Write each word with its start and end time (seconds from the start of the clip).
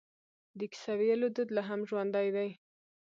د 0.57 0.59
کیسه 0.71 0.93
ویلو 0.99 1.27
دود 1.35 1.49
لا 1.55 1.61
هم 1.69 1.81
ژوندی 1.89 2.29
دی. 2.35 2.49